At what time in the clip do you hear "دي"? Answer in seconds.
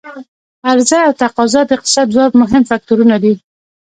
3.23-3.33